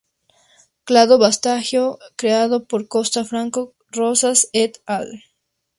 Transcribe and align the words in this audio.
Clado 0.83 1.19
vástago 1.19 1.99
creado 2.15 2.65
por 2.65 2.87
Costa 2.87 3.23
Franco 3.23 3.75
Rosas 3.91 4.49
"et 4.51 4.81
al". 4.87 5.23